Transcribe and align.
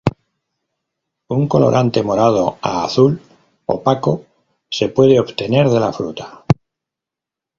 Un 1.37 1.43
colorante 1.53 2.01
morado 2.07 2.45
a 2.69 2.71
azul 2.87 3.11
opaco 3.67 4.13
se 4.67 4.89
puede 4.89 5.19
obtener 5.19 5.69
de 5.69 5.79
la 5.79 5.93
fruta. 5.93 6.43